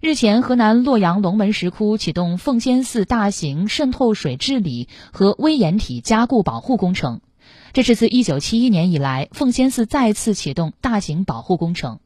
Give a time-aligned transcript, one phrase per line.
[0.00, 7.20] 日前，河南洛阳龙门石窟启动奉先寺大型渗透水治理和危岩体加固保护工程，
[7.72, 11.98] 这是自1971年以来奉先寺再次启动大型保护工程。